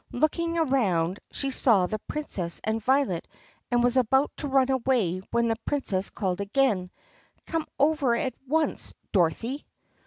Looking 0.11 0.57
around, 0.57 1.19
she 1.31 1.51
saw 1.51 1.85
the 1.85 1.99
Princess 2.07 2.59
and 2.63 2.83
Violet 2.83 3.27
and 3.69 3.83
was 3.83 3.97
about 3.97 4.31
to 4.37 4.47
run 4.47 4.71
away 4.71 5.21
when 5.29 5.47
the 5.47 5.57
Prin 5.63 5.83
cess 5.83 6.09
called 6.09 6.41
again, 6.41 6.89
"Come 7.45 7.67
over 7.79 8.15
at 8.15 8.33
once, 8.47 8.95
Dorothy!" 9.11 9.63